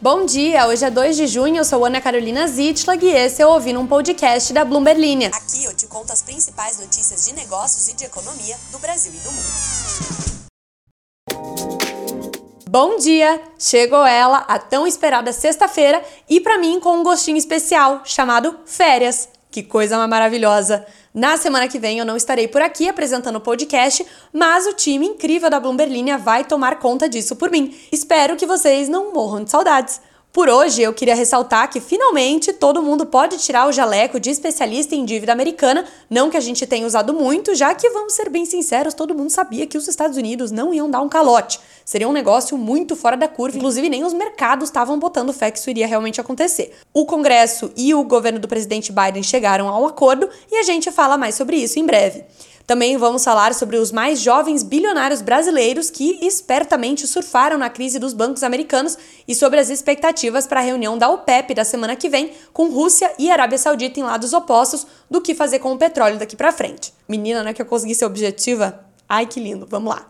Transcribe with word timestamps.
Bom 0.00 0.24
dia, 0.24 0.64
hoje 0.68 0.84
é 0.84 0.90
2 0.90 1.16
de 1.16 1.26
junho, 1.26 1.56
eu 1.56 1.64
sou 1.64 1.84
Ana 1.84 2.00
Carolina 2.00 2.46
Zitlag 2.46 3.04
e 3.04 3.10
esse 3.10 3.42
é 3.42 3.46
o 3.46 3.50
Ouvindo 3.50 3.80
um 3.80 3.86
Podcast 3.86 4.52
da 4.52 4.64
Bloomberg 4.64 5.00
Linha. 5.00 5.28
Aqui 5.34 5.64
eu 5.64 5.74
te 5.74 5.88
conto 5.88 6.12
as 6.12 6.22
principais 6.22 6.78
notícias 6.78 7.24
de 7.24 7.34
negócios 7.34 7.88
e 7.88 7.96
de 7.96 8.04
economia 8.04 8.56
do 8.70 8.78
Brasil 8.78 9.12
e 9.12 9.16
do 9.16 9.32
mundo. 9.32 10.38
Bom 12.70 12.96
dia! 12.98 13.42
Chegou 13.58 14.06
ela, 14.06 14.44
a 14.46 14.56
tão 14.56 14.86
esperada 14.86 15.32
sexta-feira, 15.32 16.00
e 16.28 16.40
para 16.40 16.58
mim 16.58 16.78
com 16.78 17.00
um 17.00 17.02
gostinho 17.02 17.36
especial, 17.36 18.02
chamado 18.04 18.56
férias. 18.66 19.28
Que 19.50 19.64
coisa 19.64 20.06
maravilhosa! 20.06 20.86
Na 21.18 21.36
semana 21.36 21.66
que 21.66 21.80
vem 21.80 21.98
eu 21.98 22.04
não 22.04 22.16
estarei 22.16 22.46
por 22.46 22.62
aqui 22.62 22.88
apresentando 22.88 23.34
o 23.34 23.40
podcast, 23.40 24.06
mas 24.32 24.68
o 24.68 24.72
time 24.72 25.04
incrível 25.04 25.50
da 25.50 25.58
Bloomberg 25.58 25.92
Linha 25.92 26.16
vai 26.16 26.44
tomar 26.44 26.78
conta 26.78 27.08
disso 27.08 27.34
por 27.34 27.50
mim. 27.50 27.76
Espero 27.90 28.36
que 28.36 28.46
vocês 28.46 28.88
não 28.88 29.12
morram 29.12 29.42
de 29.42 29.50
saudades. 29.50 30.00
Por 30.30 30.48
hoje, 30.48 30.82
eu 30.82 30.92
queria 30.92 31.14
ressaltar 31.14 31.70
que 31.70 31.80
finalmente 31.80 32.52
todo 32.52 32.82
mundo 32.82 33.06
pode 33.06 33.38
tirar 33.38 33.66
o 33.66 33.72
jaleco 33.72 34.20
de 34.20 34.30
especialista 34.30 34.94
em 34.94 35.04
dívida 35.04 35.32
americana, 35.32 35.86
não 36.08 36.28
que 36.28 36.36
a 36.36 36.40
gente 36.40 36.66
tenha 36.66 36.86
usado 36.86 37.14
muito, 37.14 37.54
já 37.54 37.74
que, 37.74 37.88
vamos 37.88 38.12
ser 38.12 38.28
bem 38.28 38.44
sinceros, 38.44 38.92
todo 38.92 39.14
mundo 39.14 39.30
sabia 39.30 39.66
que 39.66 39.78
os 39.78 39.88
Estados 39.88 40.18
Unidos 40.18 40.50
não 40.50 40.72
iam 40.72 40.88
dar 40.88 41.00
um 41.00 41.08
calote. 41.08 41.58
Seria 41.82 42.06
um 42.06 42.12
negócio 42.12 42.58
muito 42.58 42.94
fora 42.94 43.16
da 43.16 43.26
curva, 43.26 43.56
inclusive 43.56 43.88
nem 43.88 44.04
os 44.04 44.12
mercados 44.12 44.68
estavam 44.68 44.98
botando 44.98 45.32
fé 45.32 45.50
que 45.50 45.58
isso 45.58 45.70
iria 45.70 45.86
realmente 45.86 46.20
acontecer. 46.20 46.74
O 46.92 47.06
Congresso 47.06 47.72
e 47.74 47.94
o 47.94 48.04
governo 48.04 48.38
do 48.38 48.46
presidente 48.46 48.92
Biden 48.92 49.22
chegaram 49.22 49.66
a 49.66 49.78
um 49.78 49.86
acordo 49.86 50.28
e 50.52 50.58
a 50.58 50.62
gente 50.62 50.90
fala 50.92 51.16
mais 51.16 51.36
sobre 51.36 51.56
isso 51.56 51.78
em 51.78 51.86
breve. 51.86 52.22
Também 52.68 52.98
vamos 52.98 53.24
falar 53.24 53.54
sobre 53.54 53.78
os 53.78 53.90
mais 53.90 54.20
jovens 54.20 54.62
bilionários 54.62 55.22
brasileiros 55.22 55.88
que 55.88 56.18
espertamente 56.20 57.06
surfaram 57.06 57.56
na 57.56 57.70
crise 57.70 57.98
dos 57.98 58.12
bancos 58.12 58.42
americanos 58.42 58.98
e 59.26 59.34
sobre 59.34 59.58
as 59.58 59.70
expectativas 59.70 60.46
para 60.46 60.60
a 60.60 60.62
reunião 60.62 60.98
da 60.98 61.08
OPEP 61.08 61.54
da 61.54 61.64
semana 61.64 61.96
que 61.96 62.10
vem, 62.10 62.30
com 62.52 62.68
Rússia 62.68 63.10
e 63.18 63.30
Arábia 63.30 63.56
Saudita 63.56 63.98
em 63.98 64.02
lados 64.02 64.34
opostos 64.34 64.86
do 65.10 65.22
que 65.22 65.34
fazer 65.34 65.60
com 65.60 65.72
o 65.72 65.78
petróleo 65.78 66.18
daqui 66.18 66.36
para 66.36 66.52
frente. 66.52 66.92
Menina, 67.08 67.42
não 67.42 67.48
é 67.48 67.54
que 67.54 67.62
eu 67.62 67.66
consegui 67.66 67.94
ser 67.94 68.04
objetiva? 68.04 68.84
Ai, 69.08 69.24
que 69.24 69.40
lindo. 69.40 69.66
Vamos 69.66 69.94
lá. 69.94 70.06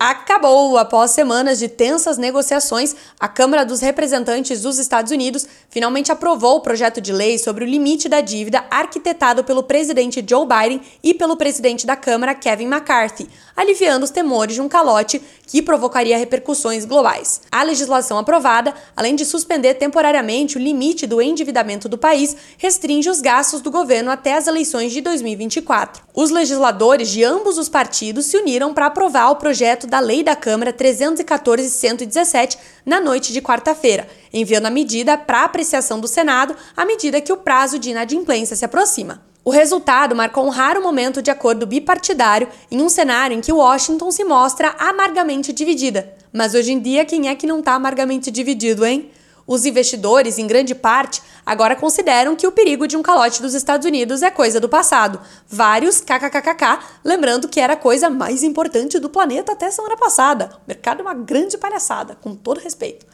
Acabou. 0.00 0.78
Após 0.78 1.10
semanas 1.10 1.58
de 1.58 1.68
tensas 1.68 2.16
negociações, 2.16 2.96
a 3.20 3.28
Câmara 3.28 3.66
dos 3.66 3.82
Representantes 3.82 4.62
dos 4.62 4.78
Estados 4.78 5.12
Unidos 5.12 5.46
finalmente 5.68 6.10
aprovou 6.10 6.56
o 6.56 6.60
projeto 6.60 7.02
de 7.02 7.12
lei 7.12 7.38
sobre 7.38 7.64
o 7.64 7.68
limite 7.68 8.08
da 8.08 8.22
dívida 8.22 8.64
arquitetado 8.70 9.44
pelo 9.44 9.62
presidente 9.62 10.24
Joe 10.26 10.46
Biden 10.46 10.80
e 11.02 11.12
pelo 11.12 11.36
presidente 11.36 11.86
da 11.86 11.96
Câmara, 11.96 12.34
Kevin 12.34 12.64
McCarthy, 12.64 13.28
aliviando 13.54 14.04
os 14.04 14.10
temores 14.10 14.54
de 14.54 14.62
um 14.62 14.68
calote 14.70 15.20
que 15.50 15.60
provocaria 15.60 16.16
repercussões 16.16 16.84
globais. 16.84 17.40
A 17.50 17.64
legislação 17.64 18.16
aprovada, 18.16 18.72
além 18.96 19.16
de 19.16 19.24
suspender 19.24 19.74
temporariamente 19.74 20.56
o 20.56 20.60
limite 20.60 21.08
do 21.08 21.20
endividamento 21.20 21.88
do 21.88 21.98
país, 21.98 22.36
restringe 22.56 23.10
os 23.10 23.20
gastos 23.20 23.60
do 23.60 23.68
governo 23.68 24.12
até 24.12 24.34
as 24.34 24.46
eleições 24.46 24.92
de 24.92 25.00
2024. 25.00 26.04
Os 26.14 26.30
legisladores 26.30 27.08
de 27.08 27.24
ambos 27.24 27.58
os 27.58 27.68
partidos 27.68 28.26
se 28.26 28.36
uniram 28.36 28.72
para 28.72 28.86
aprovar 28.86 29.30
o 29.30 29.36
projeto 29.36 29.88
da 29.88 29.98
Lei 29.98 30.22
da 30.22 30.36
Câmara 30.36 30.72
314-117 30.72 32.56
na 32.86 33.00
noite 33.00 33.32
de 33.32 33.42
quarta-feira, 33.42 34.06
enviando 34.32 34.66
a 34.66 34.70
medida 34.70 35.18
para 35.18 35.42
apreciação 35.42 35.98
do 35.98 36.06
Senado 36.06 36.54
à 36.76 36.84
medida 36.84 37.20
que 37.20 37.32
o 37.32 37.36
prazo 37.36 37.76
de 37.76 37.90
inadimplência 37.90 38.54
se 38.54 38.64
aproxima. 38.64 39.29
O 39.42 39.50
resultado 39.50 40.14
marcou 40.14 40.44
um 40.44 40.50
raro 40.50 40.82
momento 40.82 41.22
de 41.22 41.30
acordo 41.30 41.66
bipartidário 41.66 42.46
em 42.70 42.82
um 42.82 42.90
cenário 42.90 43.36
em 43.36 43.40
que 43.40 43.52
Washington 43.52 44.10
se 44.10 44.22
mostra 44.22 44.74
amargamente 44.78 45.50
dividida. 45.50 46.14
Mas 46.30 46.54
hoje 46.54 46.72
em 46.72 46.78
dia, 46.78 47.06
quem 47.06 47.28
é 47.28 47.34
que 47.34 47.46
não 47.46 47.60
está 47.60 47.72
amargamente 47.72 48.30
dividido, 48.30 48.84
hein? 48.84 49.10
Os 49.46 49.64
investidores, 49.64 50.38
em 50.38 50.46
grande 50.46 50.74
parte, 50.74 51.22
agora 51.44 51.74
consideram 51.74 52.36
que 52.36 52.46
o 52.46 52.52
perigo 52.52 52.86
de 52.86 52.96
um 52.96 53.02
calote 53.02 53.40
dos 53.40 53.54
Estados 53.54 53.86
Unidos 53.86 54.22
é 54.22 54.30
coisa 54.30 54.60
do 54.60 54.68
passado. 54.68 55.18
Vários 55.48 56.00
kkkk, 56.00 56.78
lembrando 57.02 57.48
que 57.48 57.58
era 57.58 57.72
a 57.72 57.76
coisa 57.76 58.10
mais 58.10 58.42
importante 58.42 58.98
do 59.00 59.08
planeta 59.08 59.52
até 59.52 59.70
semana 59.70 59.96
passada. 59.96 60.50
O 60.58 60.68
mercado 60.68 61.00
é 61.00 61.02
uma 61.02 61.14
grande 61.14 61.56
palhaçada, 61.56 62.14
com 62.20 62.36
todo 62.36 62.60
respeito. 62.60 63.06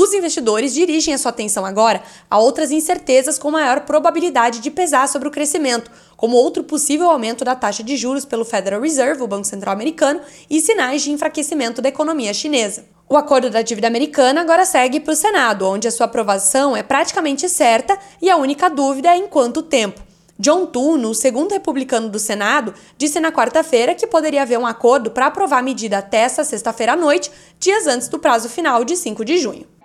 Os 0.00 0.12
investidores 0.12 0.72
dirigem 0.72 1.12
a 1.12 1.18
sua 1.18 1.30
atenção 1.30 1.66
agora 1.66 2.00
a 2.30 2.38
outras 2.38 2.70
incertezas 2.70 3.36
com 3.36 3.50
maior 3.50 3.80
probabilidade 3.80 4.60
de 4.60 4.70
pesar 4.70 5.08
sobre 5.08 5.26
o 5.26 5.30
crescimento, 5.32 5.90
como 6.16 6.36
outro 6.36 6.62
possível 6.62 7.10
aumento 7.10 7.44
da 7.44 7.56
taxa 7.56 7.82
de 7.82 7.96
juros 7.96 8.24
pelo 8.24 8.44
Federal 8.44 8.80
Reserve, 8.80 9.24
o 9.24 9.26
Banco 9.26 9.48
Central 9.48 9.74
Americano, 9.74 10.20
e 10.48 10.60
sinais 10.60 11.02
de 11.02 11.10
enfraquecimento 11.10 11.82
da 11.82 11.88
economia 11.88 12.32
chinesa. 12.32 12.84
O 13.08 13.16
acordo 13.16 13.50
da 13.50 13.60
dívida 13.60 13.88
americana 13.88 14.40
agora 14.40 14.64
segue 14.64 15.00
para 15.00 15.14
o 15.14 15.16
Senado, 15.16 15.66
onde 15.66 15.88
a 15.88 15.90
sua 15.90 16.06
aprovação 16.06 16.76
é 16.76 16.82
praticamente 16.84 17.48
certa 17.48 17.98
e 18.22 18.30
a 18.30 18.36
única 18.36 18.70
dúvida 18.70 19.08
é 19.08 19.16
em 19.16 19.26
quanto 19.26 19.62
tempo. 19.62 20.00
John 20.38 20.66
Tuno, 20.66 21.10
o 21.10 21.14
segundo 21.14 21.50
republicano 21.50 22.08
do 22.08 22.20
Senado, 22.20 22.72
disse 22.96 23.18
na 23.18 23.32
quarta-feira 23.32 23.96
que 23.96 24.06
poderia 24.06 24.42
haver 24.42 24.60
um 24.60 24.66
acordo 24.66 25.10
para 25.10 25.26
aprovar 25.26 25.58
a 25.58 25.62
medida 25.62 25.98
até 25.98 26.18
essa 26.18 26.44
sexta-feira 26.44 26.92
à 26.92 26.96
noite, 26.96 27.32
dias 27.58 27.88
antes 27.88 28.06
do 28.06 28.20
prazo 28.20 28.48
final 28.48 28.84
de 28.84 28.96
5 28.96 29.24
de 29.24 29.38
junho. 29.38 29.77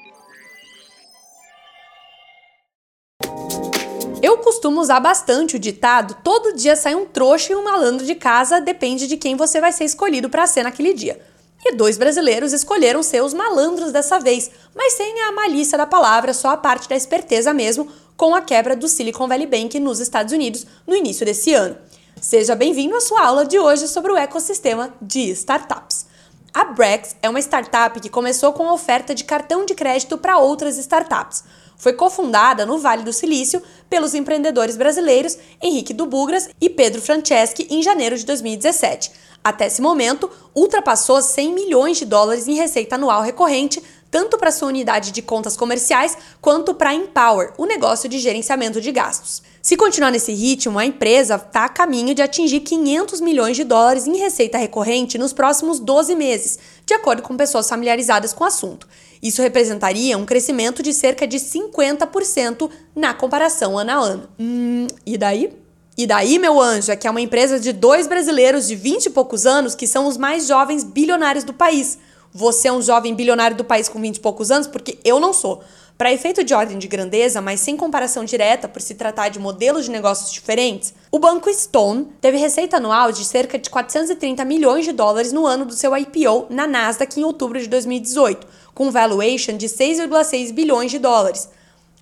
Eu 4.34 4.40
costumo 4.40 4.82
usar 4.82 5.00
bastante 5.00 5.58
o 5.58 5.60
ditado: 5.60 6.18
todo 6.24 6.56
dia 6.56 6.76
sai 6.76 6.96
um 6.96 7.06
trouxa 7.06 7.54
e 7.54 7.56
um 7.56 7.64
malandro 7.64 8.04
de 8.04 8.16
casa, 8.16 8.60
depende 8.60 9.06
de 9.06 9.16
quem 9.16 9.36
você 9.36 9.62
vai 9.62 9.72
ser 9.72 9.84
escolhido 9.84 10.28
para 10.28 10.48
ser 10.48 10.64
naquele 10.64 10.92
dia 10.92 11.22
e 11.66 11.76
dois 11.76 11.98
brasileiros 11.98 12.52
escolheram 12.52 13.02
ser 13.02 13.24
os 13.24 13.34
malandros 13.34 13.94
dessa 13.94 14.20
vez, 14.20 14.52
mas 14.76 14.94
sem 14.94 15.22
a 15.22 15.32
malícia 15.32 15.78
da 15.78 15.86
palavra, 15.86 16.34
só 16.34 16.50
a 16.50 16.58
parte 16.58 16.90
da 16.90 16.96
esperteza 16.96 17.54
mesmo, 17.54 17.88
com 18.18 18.36
a 18.36 18.42
quebra 18.42 18.76
do 18.76 18.90
Silicon 18.90 19.30
Valley 19.30 19.48
Bank 19.48 19.80
nos 19.80 20.02
Estados 20.02 20.34
Unidos 20.34 20.66
no 20.86 20.94
início 20.94 21.26
desse 21.26 21.54
ano. 21.54 21.78
Seja 22.20 22.54
bem-vindo 22.54 22.98
à 22.98 23.00
sua 23.00 23.26
aula 23.26 23.46
de 23.46 23.58
hoje 23.58 23.88
sobre 23.88 24.12
o 24.12 24.18
ecossistema 24.18 24.94
de 25.02 25.30
startups. 25.30 26.06
A 26.54 26.66
Brex 26.66 27.16
é 27.22 27.30
uma 27.30 27.40
startup 27.40 27.98
que 28.02 28.10
começou 28.10 28.52
com 28.52 28.68
a 28.68 28.74
oferta 28.74 29.16
de 29.16 29.24
cartão 29.24 29.66
de 29.66 29.74
crédito 29.74 30.18
para 30.18 30.38
outras 30.38 30.78
startups. 30.78 31.46
Foi 31.84 31.92
cofundada 31.92 32.66
no 32.66 32.78
Vale 32.78 33.04
do 33.04 33.12
Silício 33.12 33.62
pelos 33.90 34.14
empreendedores 34.14 34.78
brasileiros 34.78 35.38
Henrique 35.62 35.94
Dubugras 35.94 36.50
e 36.62 36.70
Pedro 36.70 37.02
Franceschi 37.02 37.68
em 37.70 37.84
janeiro 37.84 38.18
de 38.18 38.26
2017. 38.26 39.12
Até 39.44 39.68
esse 39.68 39.82
momento, 39.82 40.32
ultrapassou 40.56 41.22
100 41.22 41.54
milhões 41.54 41.98
de 41.98 42.06
dólares 42.06 42.48
em 42.48 42.54
receita 42.54 42.96
anual 42.96 43.22
recorrente, 43.22 43.84
tanto 44.14 44.38
para 44.38 44.52
sua 44.52 44.68
unidade 44.68 45.10
de 45.10 45.24
contas 45.24 45.58
comerciais 45.58 46.16
quanto 46.40 46.76
para 46.76 46.94
Empower, 46.94 47.52
o 47.58 47.66
negócio 47.66 48.08
de 48.08 48.20
gerenciamento 48.20 48.80
de 48.80 48.92
gastos. 48.92 49.42
Se 49.60 49.76
continuar 49.76 50.12
nesse 50.12 50.32
ritmo, 50.32 50.78
a 50.78 50.86
empresa 50.86 51.34
está 51.34 51.66
a 51.66 51.70
caminho 51.70 52.14
de 52.14 52.22
atingir 52.22 52.60
500 52.60 53.20
milhões 53.22 53.58
de 53.58 53.64
dólares 53.64 54.06
em 54.06 54.16
receita 54.18 54.60
recorrente 54.60 55.18
nos 55.18 55.34
próximos 55.34 55.80
12 55.80 56.14
meses, 56.14 56.60
de 56.86 56.94
acordo 56.94 57.24
com 57.24 57.36
pessoas 57.36 57.68
familiarizadas 57.68 58.34
com 58.34 58.44
o 58.44 58.48
assunto. 58.48 58.88
Isso 59.20 59.42
representaria 59.42 60.16
um 60.16 60.28
crescimento 60.28 60.84
de 60.84 60.94
cerca 60.94 61.26
de 61.26 61.38
50% 61.38 62.70
na 62.96 63.16
comparação 63.16 63.80
ano 63.80 63.92
a 63.92 63.96
ano. 63.96 64.30
Hum, 64.40 64.86
e 65.04 65.18
daí? 65.18 65.52
E 65.98 66.06
daí, 66.06 66.38
meu 66.38 66.62
anjo, 66.62 66.92
é 66.92 66.96
que 66.96 67.08
é 67.08 67.10
uma 67.10 67.22
empresa 67.22 67.60
de 67.60 67.72
dois 67.72 68.06
brasileiros 68.06 68.68
de 68.68 68.76
20 68.76 69.08
e 69.08 69.10
poucos 69.10 69.48
anos 69.48 69.74
que 69.74 69.88
são 69.88 70.06
os 70.06 70.18
mais 70.18 70.46
jovens 70.46 70.84
bilionários 70.84 71.44
do 71.44 71.54
país. 71.54 71.98
Você 72.34 72.68
é 72.68 72.72
um 72.72 72.82
jovem 72.82 73.14
bilionário 73.14 73.56
do 73.56 73.64
país 73.64 73.88
com 73.88 74.02
20 74.02 74.16
e 74.16 74.20
poucos 74.20 74.50
anos? 74.50 74.68
Porque 74.68 74.98
eu 75.04 75.20
não 75.20 75.32
sou. 75.34 75.62
Para 75.96 76.12
efeito 76.12 76.44
de 76.44 76.54
ordem 76.54 76.80
de 76.80 76.88
grandeza, 76.88 77.40
mas 77.40 77.60
sem 77.60 77.78
comparação 77.78 78.26
direta 78.26 78.68
por 78.68 78.82
se 78.82 78.96
tratar 78.96 79.30
de 79.30 79.38
modelos 79.38 79.86
de 79.86 79.92
negócios 79.92 80.32
diferentes, 80.32 80.94
o 81.12 81.20
banco 81.20 81.54
Stone 81.54 82.08
teve 82.20 82.38
receita 82.38 82.78
anual 82.78 83.12
de 83.12 83.24
cerca 83.24 83.60
de 83.60 83.70
430 83.70 84.44
milhões 84.44 84.86
de 84.86 84.92
dólares 84.92 85.32
no 85.32 85.46
ano 85.46 85.66
do 85.66 85.74
seu 85.74 85.96
IPO 85.96 86.48
na 86.50 86.66
Nasdaq 86.66 87.20
em 87.20 87.24
outubro 87.24 87.60
de 87.60 87.68
2018, 87.68 88.48
com 88.74 88.90
valuation 88.90 89.56
de 89.56 89.68
6,6 89.68 90.52
bilhões 90.52 90.90
de 90.90 90.98
dólares 90.98 91.48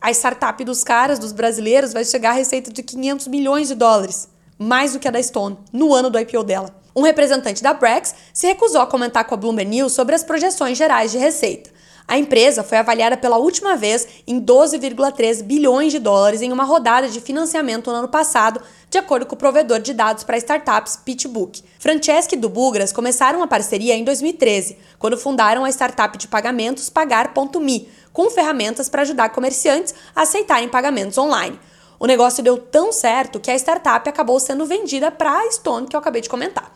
a 0.02 0.10
startup 0.10 0.64
dos 0.64 0.84
caras, 0.84 1.20
dos 1.20 1.32
brasileiros, 1.32 1.94
vai 1.94 2.04
chegar 2.04 2.32
a 2.32 2.34
receita 2.34 2.74
de 2.74 2.82
500 2.82 3.28
milhões 3.28 3.68
de 3.68 3.76
dólares, 3.76 4.28
mais 4.62 4.94
do 4.94 5.00
que 5.00 5.08
a 5.08 5.12
da 5.12 5.22
Stone, 5.22 5.58
no 5.74 5.94
ano 5.94 6.10
do 6.10 6.20
IPO 6.20 6.44
dela. 6.44 6.74
Um 6.96 7.02
representante 7.02 7.64
da 7.64 7.74
Brex 7.74 8.14
se 8.34 8.46
recusou 8.46 8.82
a 8.82 8.88
comentar 8.88 9.26
com 9.26 9.34
a 9.34 9.38
Bloomberg 9.38 9.70
News 9.70 9.94
sobre 9.94 10.14
as 10.14 10.24
projeções 10.24 10.78
gerais 10.78 11.12
de 11.12 11.18
receita. 11.18 11.72
A 12.08 12.18
empresa 12.18 12.62
foi 12.62 12.78
avaliada 12.78 13.16
pela 13.16 13.38
última 13.38 13.76
vez 13.76 14.08
em 14.28 14.40
12,3 14.40 15.44
bilhões 15.44 15.92
de 15.92 16.00
dólares 16.00 16.42
em 16.42 16.52
uma 16.52 16.64
rodada 16.64 17.08
de 17.08 17.22
financiamento 17.22 17.90
no 17.90 17.98
ano 17.98 18.08
passado, 18.08 18.62
de 18.90 18.98
acordo 18.98 19.26
com 19.26 19.34
o 19.34 19.38
provedor 19.38 19.80
de 19.80 19.94
dados 19.94 20.24
para 20.24 20.38
startups 20.38 20.98
PitchBook. 20.98 21.64
Franceschi 21.80 22.36
e 22.36 22.38
Dubugras 22.38 22.92
começaram 22.92 23.42
a 23.42 23.48
parceria 23.48 23.96
em 23.96 24.04
2013, 24.04 24.78
quando 25.00 25.18
fundaram 25.18 25.64
a 25.64 25.70
startup 25.70 26.18
de 26.18 26.28
pagamentos 26.28 26.90
Pagar.me, 26.90 27.88
com 28.12 28.30
ferramentas 28.30 28.90
para 28.90 29.04
ajudar 29.04 29.30
comerciantes 29.30 29.96
a 30.14 30.24
aceitarem 30.24 30.68
pagamentos 30.68 31.18
online. 31.18 31.58
O 32.02 32.08
negócio 32.08 32.42
deu 32.42 32.58
tão 32.58 32.92
certo 32.92 33.40
que 33.40 33.52
a 33.52 33.56
startup 33.56 34.10
acabou 34.10 34.40
sendo 34.40 34.66
vendida 34.66 35.12
para 35.12 35.38
a 35.38 35.52
Stone, 35.52 35.86
que 35.86 35.96
eu 35.96 36.00
acabei 36.00 36.20
de 36.20 36.30
comentar. 36.30 36.76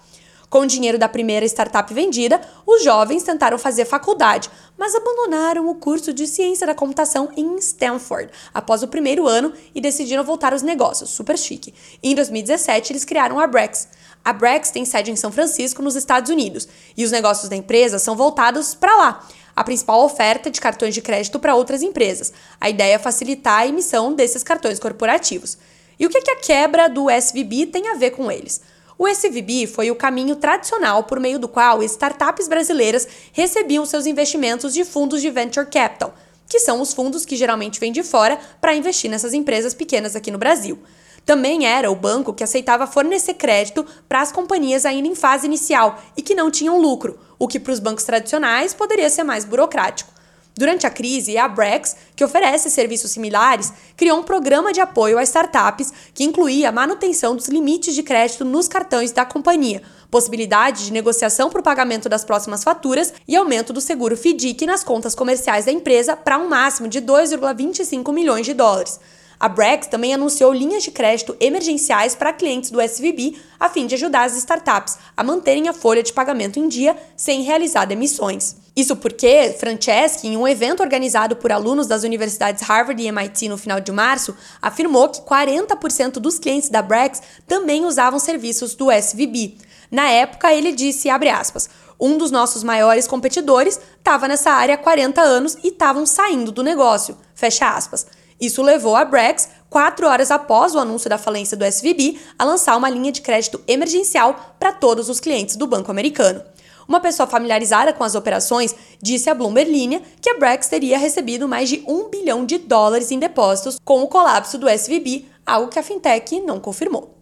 Com 0.51 0.59
o 0.59 0.67
dinheiro 0.67 0.99
da 0.99 1.09
primeira 1.09 1.43
startup 1.47 1.91
vendida, 1.91 2.39
os 2.63 2.83
jovens 2.83 3.23
tentaram 3.23 3.57
fazer 3.57 3.85
faculdade, 3.85 4.51
mas 4.77 4.93
abandonaram 4.93 5.67
o 5.67 5.73
curso 5.73 6.13
de 6.13 6.27
ciência 6.27 6.67
da 6.67 6.75
computação 6.75 7.31
em 7.35 7.55
Stanford 7.55 8.29
após 8.53 8.83
o 8.83 8.87
primeiro 8.87 9.27
ano 9.27 9.51
e 9.73 9.81
decidiram 9.81 10.23
voltar 10.23 10.53
aos 10.53 10.61
negócios, 10.61 11.09
super 11.09 11.39
chique. 11.39 11.73
Em 12.03 12.13
2017, 12.13 12.93
eles 12.93 13.03
criaram 13.03 13.39
a 13.39 13.47
Brex. 13.47 13.87
A 14.23 14.31
Brex 14.31 14.69
tem 14.69 14.85
sede 14.85 15.09
em 15.09 15.15
São 15.15 15.31
Francisco, 15.31 15.81
nos 15.81 15.95
Estados 15.95 16.29
Unidos, 16.29 16.67
e 16.95 17.03
os 17.03 17.11
negócios 17.11 17.49
da 17.49 17.55
empresa 17.55 17.97
são 17.97 18.15
voltados 18.15 18.75
para 18.75 18.95
lá. 18.95 19.27
A 19.55 19.63
principal 19.63 20.03
oferta 20.03 20.49
é 20.49 20.51
de 20.51 20.59
cartões 20.59 20.93
de 20.93 21.01
crédito 21.01 21.39
para 21.39 21.55
outras 21.55 21.81
empresas. 21.81 22.33
A 22.59 22.69
ideia 22.69 22.95
é 22.95 22.99
facilitar 22.99 23.61
a 23.61 23.67
emissão 23.67 24.13
desses 24.13 24.43
cartões 24.43 24.79
corporativos. 24.79 25.57
E 25.97 26.05
o 26.05 26.09
que, 26.09 26.21
que 26.21 26.31
a 26.31 26.35
quebra 26.35 26.89
do 26.89 27.09
SVB 27.09 27.67
tem 27.67 27.87
a 27.87 27.95
ver 27.95 28.11
com 28.11 28.29
eles? 28.29 28.61
O 28.97 29.07
SVB 29.07 29.67
foi 29.67 29.91
o 29.91 29.95
caminho 29.95 30.35
tradicional 30.35 31.03
por 31.03 31.19
meio 31.19 31.39
do 31.39 31.47
qual 31.47 31.81
startups 31.83 32.47
brasileiras 32.47 33.07
recebiam 33.31 33.85
seus 33.85 34.05
investimentos 34.05 34.73
de 34.73 34.83
fundos 34.83 35.21
de 35.21 35.29
venture 35.29 35.67
capital, 35.67 36.13
que 36.47 36.59
são 36.59 36.81
os 36.81 36.93
fundos 36.93 37.25
que 37.25 37.35
geralmente 37.35 37.79
vêm 37.79 37.91
de 37.91 38.03
fora 38.03 38.39
para 38.59 38.75
investir 38.75 39.09
nessas 39.09 39.33
empresas 39.33 39.73
pequenas 39.73 40.15
aqui 40.15 40.31
no 40.31 40.37
Brasil. 40.37 40.79
Também 41.25 41.65
era 41.65 41.89
o 41.89 41.95
banco 41.95 42.33
que 42.33 42.43
aceitava 42.43 42.85
fornecer 42.85 43.33
crédito 43.33 43.85
para 44.07 44.21
as 44.21 44.31
companhias 44.31 44.85
ainda 44.85 45.07
em 45.07 45.15
fase 45.15 45.47
inicial 45.47 45.99
e 46.15 46.21
que 46.21 46.35
não 46.35 46.51
tinham 46.51 46.79
lucro, 46.79 47.19
o 47.39 47.47
que 47.47 47.59
para 47.59 47.73
os 47.73 47.79
bancos 47.79 48.03
tradicionais 48.03 48.73
poderia 48.73 49.09
ser 49.09 49.23
mais 49.23 49.43
burocrático. 49.43 50.13
Durante 50.57 50.87
a 50.87 50.89
crise, 50.89 51.37
a 51.37 51.49
Brex, 51.49 51.97
que 52.15 52.23
oferece 52.23 52.69
serviços 52.69 53.11
similares, 53.11 53.73
criou 53.97 54.19
um 54.19 54.23
programa 54.23 54.71
de 54.71 54.79
apoio 54.79 55.17
a 55.17 55.23
startups 55.23 55.91
que 56.13 56.23
incluía 56.23 56.69
a 56.69 56.71
manutenção 56.71 57.35
dos 57.35 57.49
limites 57.49 57.93
de 57.93 58.01
crédito 58.01 58.45
nos 58.45 58.65
cartões 58.69 59.11
da 59.11 59.25
companhia, 59.25 59.81
possibilidade 60.09 60.85
de 60.85 60.93
negociação 60.93 61.49
para 61.49 61.59
o 61.59 61.63
pagamento 61.63 62.07
das 62.07 62.23
próximas 62.23 62.63
faturas 62.63 63.13
e 63.27 63.35
aumento 63.35 63.73
do 63.73 63.81
seguro 63.81 64.15
FDIC 64.15 64.65
nas 64.65 64.81
contas 64.81 65.13
comerciais 65.13 65.65
da 65.65 65.73
empresa 65.73 66.15
para 66.15 66.37
um 66.37 66.47
máximo 66.47 66.87
de 66.87 67.01
2,25 67.01 68.13
milhões 68.13 68.45
de 68.45 68.53
dólares. 68.53 68.97
A 69.39 69.47
Brex 69.47 69.87
também 69.87 70.13
anunciou 70.13 70.53
linhas 70.53 70.83
de 70.83 70.91
crédito 70.91 71.35
emergenciais 71.39 72.15
para 72.15 72.33
clientes 72.33 72.71
do 72.71 72.81
SVB 72.81 73.35
a 73.59 73.69
fim 73.69 73.85
de 73.85 73.95
ajudar 73.95 74.23
as 74.23 74.35
startups 74.37 74.97
a 75.15 75.23
manterem 75.23 75.67
a 75.67 75.73
folha 75.73 76.03
de 76.03 76.13
pagamento 76.13 76.59
em 76.59 76.67
dia 76.67 76.95
sem 77.15 77.41
realizar 77.43 77.85
demissões. 77.85 78.55
Isso 78.75 78.95
porque 78.97 79.55
Franceschi, 79.57 80.27
em 80.27 80.35
um 80.35 80.47
evento 80.47 80.83
organizado 80.83 81.37
por 81.37 81.51
alunos 81.51 81.87
das 81.87 82.03
universidades 82.03 82.61
Harvard 82.63 83.01
e 83.01 83.07
MIT 83.07 83.47
no 83.47 83.57
final 83.57 83.79
de 83.79 83.91
março, 83.91 84.35
afirmou 84.61 85.07
que 85.07 85.21
40% 85.21 86.13
dos 86.13 86.37
clientes 86.37 86.69
da 86.69 86.81
Brex 86.81 87.21
também 87.47 87.85
usavam 87.85 88.19
serviços 88.19 88.75
do 88.75 88.91
SVB. 88.91 89.57
Na 89.89 90.09
época, 90.09 90.53
ele 90.53 90.73
disse, 90.73 91.09
aspas, 91.09 91.69
um 91.97 92.17
dos 92.17 92.31
nossos 92.31 92.63
maiores 92.63 93.07
competidores 93.07 93.79
estava 93.97 94.27
nessa 94.27 94.51
área 94.51 94.75
há 94.75 94.77
40 94.77 95.21
anos 95.21 95.57
e 95.63 95.69
estavam 95.69 96.05
saindo 96.05 96.51
do 96.51 96.61
negócio, 96.61 97.17
fecha 97.33 97.69
aspas. 97.69 98.05
Isso 98.39 98.61
levou 98.61 98.95
a 98.95 99.05
Brex, 99.05 99.49
quatro 99.69 100.07
horas 100.07 100.31
após 100.31 100.75
o 100.75 100.79
anúncio 100.79 101.09
da 101.09 101.17
falência 101.17 101.55
do 101.55 101.65
SVB, 101.65 102.19
a 102.37 102.43
lançar 102.43 102.75
uma 102.75 102.89
linha 102.89 103.11
de 103.11 103.21
crédito 103.21 103.61
emergencial 103.67 104.55
para 104.59 104.71
todos 104.71 105.09
os 105.09 105.19
clientes 105.19 105.55
do 105.55 105.67
banco 105.67 105.91
americano. 105.91 106.41
Uma 106.87 106.99
pessoa 106.99 107.25
familiarizada 107.25 107.93
com 107.93 108.03
as 108.03 108.13
operações 108.13 108.75
disse 109.01 109.29
à 109.29 109.33
Bloomberg 109.33 109.71
Linha 109.71 110.01
que 110.21 110.29
a 110.29 110.37
Brex 110.37 110.67
teria 110.67 110.97
recebido 110.97 111.47
mais 111.47 111.69
de 111.69 111.83
um 111.87 112.09
bilhão 112.09 112.45
de 112.45 112.59
dólares 112.59 113.09
em 113.09 113.17
depósitos 113.17 113.79
com 113.83 114.03
o 114.03 114.07
colapso 114.07 114.57
do 114.57 114.69
SVB, 114.69 115.25
algo 115.45 115.69
que 115.69 115.79
a 115.79 115.83
fintech 115.83 116.39
não 116.41 116.59
confirmou. 116.59 117.14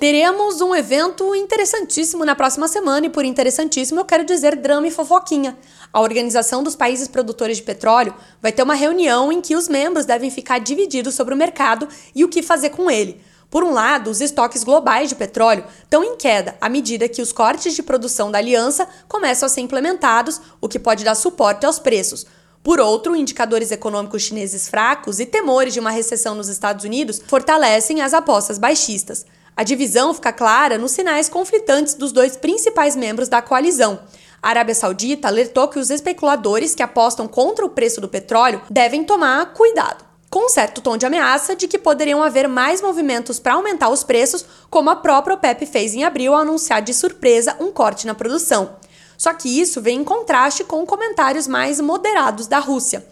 Teremos 0.00 0.62
um 0.62 0.74
evento 0.74 1.34
interessantíssimo 1.34 2.24
na 2.24 2.34
próxima 2.34 2.66
semana, 2.66 3.04
e 3.04 3.10
por 3.10 3.22
interessantíssimo 3.22 4.00
eu 4.00 4.04
quero 4.06 4.24
dizer 4.24 4.56
drama 4.56 4.86
e 4.86 4.90
fofoquinha. 4.90 5.58
A 5.92 6.00
Organização 6.00 6.62
dos 6.62 6.74
Países 6.74 7.06
Produtores 7.06 7.58
de 7.58 7.64
Petróleo 7.64 8.14
vai 8.40 8.50
ter 8.50 8.62
uma 8.62 8.72
reunião 8.72 9.30
em 9.30 9.42
que 9.42 9.54
os 9.54 9.68
membros 9.68 10.06
devem 10.06 10.30
ficar 10.30 10.58
divididos 10.58 11.14
sobre 11.14 11.34
o 11.34 11.36
mercado 11.36 11.86
e 12.14 12.24
o 12.24 12.30
que 12.30 12.42
fazer 12.42 12.70
com 12.70 12.90
ele. 12.90 13.20
Por 13.50 13.62
um 13.62 13.74
lado, 13.74 14.08
os 14.08 14.22
estoques 14.22 14.64
globais 14.64 15.10
de 15.10 15.16
petróleo 15.16 15.66
estão 15.82 16.02
em 16.02 16.16
queda 16.16 16.56
à 16.62 16.70
medida 16.70 17.06
que 17.06 17.20
os 17.20 17.30
cortes 17.30 17.74
de 17.74 17.82
produção 17.82 18.30
da 18.30 18.38
aliança 18.38 18.88
começam 19.06 19.46
a 19.46 19.50
ser 19.50 19.60
implementados, 19.60 20.40
o 20.62 20.68
que 20.68 20.78
pode 20.78 21.04
dar 21.04 21.14
suporte 21.14 21.66
aos 21.66 21.78
preços. 21.78 22.24
Por 22.62 22.80
outro, 22.80 23.14
indicadores 23.14 23.70
econômicos 23.70 24.22
chineses 24.22 24.66
fracos 24.66 25.20
e 25.20 25.26
temores 25.26 25.74
de 25.74 25.80
uma 25.80 25.90
recessão 25.90 26.34
nos 26.34 26.48
Estados 26.48 26.86
Unidos 26.86 27.20
fortalecem 27.26 28.00
as 28.00 28.14
apostas 28.14 28.56
baixistas. 28.56 29.26
A 29.60 29.62
divisão 29.62 30.14
fica 30.14 30.32
clara 30.32 30.78
nos 30.78 30.92
sinais 30.92 31.28
conflitantes 31.28 31.92
dos 31.92 32.12
dois 32.12 32.34
principais 32.34 32.96
membros 32.96 33.28
da 33.28 33.42
coalizão. 33.42 34.00
A 34.42 34.48
Arábia 34.48 34.74
Saudita 34.74 35.28
alertou 35.28 35.68
que 35.68 35.78
os 35.78 35.90
especuladores 35.90 36.74
que 36.74 36.82
apostam 36.82 37.28
contra 37.28 37.66
o 37.66 37.68
preço 37.68 38.00
do 38.00 38.08
petróleo 38.08 38.62
devem 38.70 39.04
tomar 39.04 39.52
cuidado 39.52 40.02
com 40.30 40.46
um 40.46 40.48
certo 40.48 40.80
tom 40.80 40.96
de 40.96 41.04
ameaça 41.04 41.54
de 41.54 41.68
que 41.68 41.76
poderiam 41.76 42.22
haver 42.22 42.48
mais 42.48 42.80
movimentos 42.80 43.38
para 43.38 43.52
aumentar 43.52 43.90
os 43.90 44.02
preços, 44.02 44.46
como 44.70 44.88
a 44.88 44.96
própria 44.96 45.34
OPEP 45.34 45.66
fez 45.66 45.92
em 45.92 46.04
abril 46.04 46.32
ao 46.32 46.40
anunciar 46.40 46.80
de 46.80 46.94
surpresa 46.94 47.54
um 47.60 47.70
corte 47.70 48.06
na 48.06 48.14
produção. 48.14 48.76
Só 49.18 49.34
que 49.34 49.60
isso 49.60 49.82
vem 49.82 50.00
em 50.00 50.04
contraste 50.04 50.64
com 50.64 50.86
comentários 50.86 51.46
mais 51.46 51.80
moderados 51.80 52.46
da 52.46 52.60
Rússia. 52.60 53.04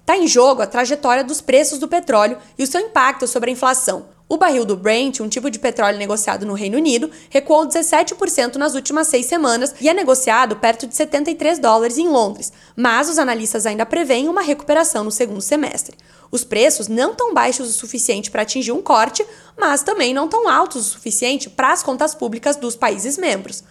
Está 0.00 0.18
em 0.18 0.26
jogo 0.26 0.60
a 0.60 0.66
trajetória 0.66 1.24
dos 1.24 1.40
preços 1.40 1.78
do 1.78 1.88
petróleo 1.88 2.36
e 2.58 2.62
o 2.62 2.66
seu 2.66 2.80
impacto 2.82 3.26
sobre 3.26 3.48
a 3.48 3.52
inflação. 3.54 4.12
O 4.26 4.38
barril 4.38 4.64
do 4.64 4.74
Brent, 4.74 5.20
um 5.20 5.28
tipo 5.28 5.50
de 5.50 5.58
petróleo 5.58 5.98
negociado 5.98 6.46
no 6.46 6.54
Reino 6.54 6.78
Unido, 6.78 7.10
recuou 7.28 7.66
17% 7.66 8.56
nas 8.56 8.74
últimas 8.74 9.06
seis 9.06 9.26
semanas 9.26 9.74
e 9.78 9.88
é 9.88 9.92
negociado 9.92 10.56
perto 10.56 10.86
de 10.86 10.96
73 10.96 11.58
dólares 11.58 11.98
em 11.98 12.08
Londres, 12.08 12.50
mas 12.74 13.10
os 13.10 13.18
analistas 13.18 13.66
ainda 13.66 13.84
preveem 13.84 14.26
uma 14.26 14.40
recuperação 14.40 15.04
no 15.04 15.10
segundo 15.10 15.42
semestre. 15.42 15.94
Os 16.30 16.42
preços 16.42 16.88
não 16.88 17.14
tão 17.14 17.34
baixos 17.34 17.68
o 17.68 17.72
suficiente 17.72 18.30
para 18.30 18.42
atingir 18.42 18.72
um 18.72 18.80
corte, 18.80 19.24
mas 19.58 19.82
também 19.82 20.14
não 20.14 20.26
tão 20.26 20.48
altos 20.48 20.86
o 20.86 20.90
suficiente 20.90 21.50
para 21.50 21.72
as 21.72 21.82
contas 21.82 22.14
públicas 22.14 22.56
dos 22.56 22.74
países 22.74 23.18
membros. 23.18 23.62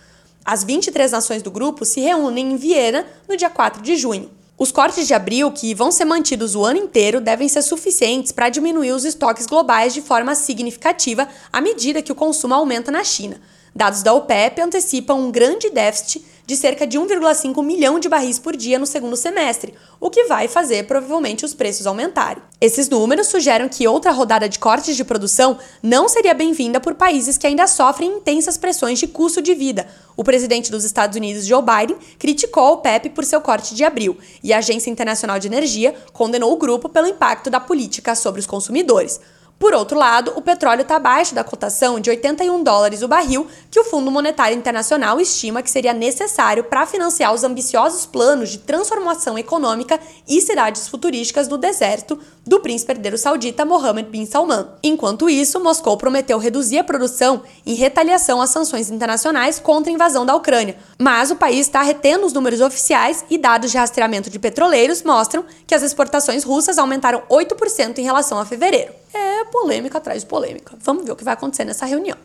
As 0.46 0.64
23 0.64 1.12
nações 1.12 1.42
do 1.42 1.50
grupo 1.50 1.84
se 1.84 2.00
reúnem 2.00 2.52
em 2.52 2.58
Viena 2.58 3.08
no 3.28 3.36
dia 3.36 3.50
4 3.50 3.82
de 3.82 3.96
junho. 3.96 4.30
Os 4.58 4.72
cortes 4.72 5.08
de 5.08 5.16
abril, 5.16 5.52
que 5.52 5.74
vão 5.74 5.92
ser 5.92 6.06
mantidos 6.06 6.54
o 6.54 6.64
ano 6.64 6.78
inteiro, 6.78 7.20
devem 7.20 7.50
ser 7.50 7.64
suficientes 7.64 8.32
para 8.32 8.50
diminuir 8.50 8.92
os 8.92 9.04
estoques 9.04 9.48
globais 9.48 9.94
de 9.94 10.02
forma 10.02 10.36
significativa 10.36 11.28
à 11.52 11.60
medida 11.60 12.04
que 12.04 12.12
o 12.12 12.16
consumo 12.16 12.54
aumenta 12.54 12.92
na 12.92 13.04
China. 13.04 13.42
Dados 13.76 14.04
da 14.04 14.14
OPEP 14.14 14.62
antecipam 14.62 15.16
um 15.16 15.32
grande 15.32 15.70
déficit 15.72 16.24
de 16.46 16.58
cerca 16.58 16.86
de 16.86 17.00
1,5 17.00 17.64
milhão 17.64 18.00
de 18.00 18.10
barris 18.10 18.38
por 18.38 18.56
dia 18.56 18.78
no 18.78 18.86
segundo 18.86 19.16
semestre, 19.16 19.74
o 20.00 20.10
que 20.10 20.26
vai 20.26 20.48
fazer 20.48 20.86
provavelmente 20.86 21.46
os 21.46 21.54
preços 21.54 21.88
aumentarem. 21.88 22.44
Esses 22.60 22.90
números 22.90 23.28
sugerem 23.28 23.70
que 23.70 23.88
outra 23.88 24.12
rodada 24.12 24.48
de 24.50 24.60
cortes 24.60 24.96
de 24.96 25.06
produção 25.06 25.58
não 25.82 26.08
seria 26.10 26.34
bem-vinda 26.34 26.80
por 26.80 26.96
países 26.96 27.38
que 27.38 27.48
ainda 27.48 27.66
sofrem 27.66 28.18
intensas 28.18 28.58
pressões 28.58 29.00
de 29.00 29.08
custo 29.08 29.42
de 29.42 29.56
vida. 29.56 29.88
O 30.16 30.24
presidente 30.24 30.70
dos 30.70 30.84
Estados 30.84 31.18
Unidos, 31.18 31.46
Joe 31.46 31.64
Biden, 31.64 31.98
criticou 32.20 32.74
o 32.74 32.78
PEP 32.78 33.10
por 33.10 33.24
seu 33.24 33.42
corte 33.42 33.74
de 33.74 33.84
abril, 33.84 34.18
e 34.44 34.54
a 34.54 34.58
Agência 34.58 34.92
Internacional 34.92 35.40
de 35.40 35.48
Energia 35.48 35.96
condenou 36.12 36.52
o 36.52 36.58
grupo 36.58 36.90
pelo 36.90 37.08
impacto 37.08 37.50
da 37.50 37.60
política 37.60 38.14
sobre 38.16 38.40
os 38.40 38.46
consumidores. 38.46 39.20
Por 39.64 39.74
outro 39.74 39.98
lado, 39.98 40.34
o 40.36 40.42
petróleo 40.42 40.82
está 40.82 40.98
abaixo 40.98 41.34
da 41.34 41.42
cotação 41.42 41.98
de 41.98 42.10
81 42.10 42.62
dólares 42.64 43.02
o 43.02 43.08
barril 43.08 43.48
que 43.72 43.80
o 43.80 43.86
Fundo 43.86 44.12
Monetário 44.12 44.58
Internacional 44.58 45.22
estima 45.22 45.64
que 45.64 45.72
seria 45.72 45.94
necessário 45.94 46.66
para 46.66 46.86
financiar 46.86 47.34
os 47.34 47.46
ambiciosos 47.46 48.06
planos 48.06 48.50
de 48.50 48.58
transformação 48.58 49.38
econômica 49.40 49.98
e 50.28 50.42
cidades 50.42 50.90
futurísticas 50.90 51.48
do 51.48 51.58
deserto 51.58 52.20
do 52.46 52.60
príncipe 52.60 52.92
herdeiro 52.92 53.18
saudita 53.18 53.64
Mohammed 53.64 54.10
bin 54.10 54.26
Salman. 54.26 54.68
Enquanto 54.84 55.30
isso, 55.30 55.62
Moscou 55.62 55.96
prometeu 55.96 56.38
reduzir 56.38 56.80
a 56.80 56.84
produção 56.84 57.44
em 57.66 57.74
retaliação 57.74 58.42
às 58.42 58.50
sanções 58.50 58.92
internacionais 58.92 59.60
contra 59.60 59.90
a 59.90 59.96
invasão 59.96 60.26
da 60.26 60.36
Ucrânia, 60.36 60.76
mas 61.00 61.32
o 61.32 61.38
país 61.38 61.68
está 61.68 61.82
retendo 61.82 62.26
os 62.26 62.34
números 62.34 62.60
oficiais 62.60 63.24
e 63.30 63.38
dados 63.38 63.72
de 63.72 63.78
rastreamento 63.78 64.30
de 64.30 64.40
petroleiros 64.40 65.04
mostram 65.04 65.46
que 65.66 65.74
as 65.74 65.84
exportações 65.84 66.44
russas 66.44 66.78
aumentaram 66.78 67.24
8% 67.30 68.00
em 68.00 68.04
relação 68.04 68.38
a 68.38 68.46
fevereiro 68.46 69.03
é 69.14 69.46
polêmica 69.46 69.98
atrás 69.98 70.22
de 70.22 70.28
polêmica. 70.28 70.76
Vamos 70.80 71.06
ver 71.06 71.12
o 71.12 71.16
que 71.16 71.24
vai 71.24 71.34
acontecer 71.34 71.66
nessa 71.66 71.86
reunião. 71.86 72.18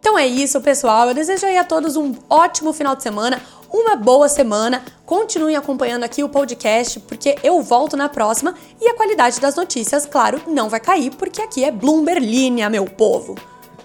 Então 0.00 0.18
é 0.18 0.26
isso, 0.26 0.60
pessoal. 0.60 1.08
Eu 1.08 1.14
desejo 1.14 1.44
aí 1.44 1.56
a 1.56 1.64
todos 1.64 1.96
um 1.96 2.14
ótimo 2.30 2.72
final 2.72 2.96
de 2.96 3.02
semana, 3.02 3.42
uma 3.70 3.96
boa 3.96 4.28
semana. 4.28 4.82
Continuem 5.04 5.56
acompanhando 5.56 6.04
aqui 6.04 6.22
o 6.22 6.28
podcast, 6.28 7.00
porque 7.00 7.36
eu 7.42 7.60
volto 7.60 7.96
na 7.96 8.08
próxima 8.08 8.54
e 8.80 8.88
a 8.88 8.94
qualidade 8.94 9.40
das 9.40 9.54
notícias, 9.54 10.06
claro, 10.06 10.40
não 10.46 10.68
vai 10.68 10.80
cair, 10.80 11.14
porque 11.14 11.42
aqui 11.42 11.64
é 11.64 11.70
Bloomberg 11.70 12.24
Linha, 12.24 12.70
meu 12.70 12.84
povo. 12.84 13.34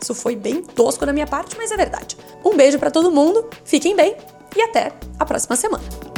Isso 0.01 0.13
foi 0.13 0.36
bem 0.36 0.62
tosco 0.62 1.05
da 1.05 1.13
minha 1.13 1.27
parte, 1.27 1.58
mas 1.58 1.72
é 1.72 1.77
verdade. 1.77 2.17
Um 2.43 2.55
beijo 2.55 2.77
para 2.77 2.91
todo 2.91 3.12
mundo, 3.12 3.50
fiquem 3.63 3.96
bem 3.96 4.15
e 4.55 4.62
até 4.62 4.91
a 5.17 5.25
próxima 5.25 5.55
semana. 5.55 6.12